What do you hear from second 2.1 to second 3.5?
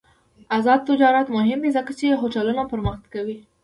هوټلونه پرمختګ کوي.